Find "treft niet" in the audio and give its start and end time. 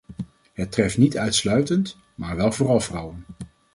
0.71-1.17